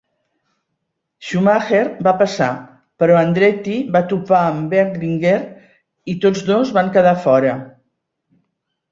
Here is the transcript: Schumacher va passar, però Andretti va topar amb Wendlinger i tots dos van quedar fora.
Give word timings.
Schumacher 1.25 1.81
va 2.07 2.13
passar, 2.21 2.47
però 3.03 3.17
Andretti 3.19 3.75
va 3.95 4.01
topar 4.13 4.39
amb 4.53 4.73
Wendlinger 4.77 5.35
i 6.15 6.15
tots 6.25 6.41
dos 6.49 6.73
van 6.79 6.89
quedar 6.97 7.13
fora. 7.27 7.53